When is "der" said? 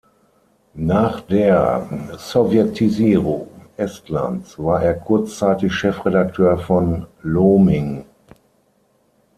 1.21-1.87